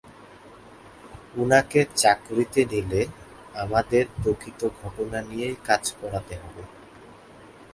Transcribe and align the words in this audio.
উনাকে 1.35 1.79
চাকরিতে 1.95 2.61
নিলে 2.71 3.01
আমাদের 3.55 4.03
প্রকৃত 4.17 4.61
ঘটনা 4.79 5.19
নিয়েই 5.21 5.57
কাজ 5.67 5.83
করাতে 5.99 6.33
হবে। 6.41 6.63